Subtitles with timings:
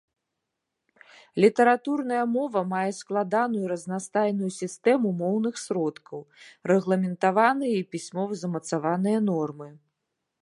[1.43, 6.19] Літаратурная мова мае складаную і разнастайную сістэму моўных сродкаў,
[6.71, 9.69] рэгламентаваныя і пісьмова замацаваныя нормы.